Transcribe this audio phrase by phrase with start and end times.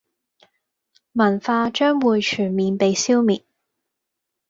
[1.13, 3.43] 文化將會全面被消滅